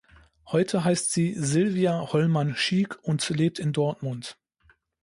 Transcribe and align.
Heute 0.47 0.83
heißt 0.83 1.11
sie 1.11 1.35
Silvia 1.35 2.11
Hollmann-Schiek 2.11 2.97
und 3.03 3.29
lebt 3.29 3.59
in 3.59 3.71
Dortmund. 3.71 4.35